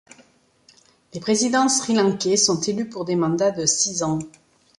[1.13, 4.17] Les présidents sri-lankais sont élus pour des mandats de six ans.